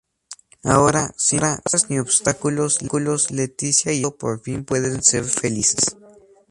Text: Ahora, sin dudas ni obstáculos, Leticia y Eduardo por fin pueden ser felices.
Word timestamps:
Ahora, 0.63 1.11
sin 1.15 1.41
dudas 1.41 1.91
ni 1.91 1.99
obstáculos, 1.99 2.81
Leticia 3.29 3.91
y 3.93 3.99
Eduardo 3.99 4.17
por 4.17 4.41
fin 4.41 4.65
pueden 4.65 5.03
ser 5.03 5.25
felices. 5.25 5.95